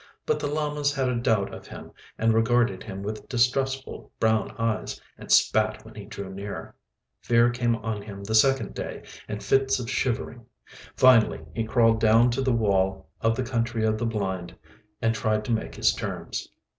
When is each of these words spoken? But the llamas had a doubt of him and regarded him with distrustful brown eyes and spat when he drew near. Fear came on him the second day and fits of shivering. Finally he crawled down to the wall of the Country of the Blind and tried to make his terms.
But 0.25 0.39
the 0.39 0.47
llamas 0.47 0.91
had 0.95 1.09
a 1.09 1.15
doubt 1.15 1.53
of 1.53 1.67
him 1.67 1.91
and 2.17 2.33
regarded 2.33 2.81
him 2.81 3.03
with 3.03 3.29
distrustful 3.29 4.11
brown 4.19 4.49
eyes 4.57 4.99
and 5.15 5.31
spat 5.31 5.85
when 5.85 5.93
he 5.93 6.05
drew 6.05 6.33
near. 6.33 6.73
Fear 7.21 7.51
came 7.51 7.75
on 7.75 8.01
him 8.01 8.23
the 8.23 8.33
second 8.33 8.73
day 8.73 9.03
and 9.27 9.43
fits 9.43 9.77
of 9.79 9.91
shivering. 9.91 10.47
Finally 10.95 11.45
he 11.53 11.65
crawled 11.65 11.99
down 11.99 12.31
to 12.31 12.41
the 12.41 12.51
wall 12.51 13.09
of 13.21 13.35
the 13.35 13.43
Country 13.43 13.85
of 13.85 13.99
the 13.99 14.07
Blind 14.07 14.55
and 15.03 15.13
tried 15.13 15.45
to 15.45 15.51
make 15.51 15.75
his 15.75 15.93
terms. 15.93 16.49